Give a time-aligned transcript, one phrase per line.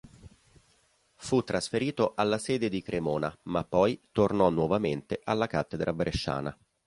[1.13, 6.57] Fu trasferito alla sede di Cremona, ma poi tornò nuovamente alla cattedra bresciana.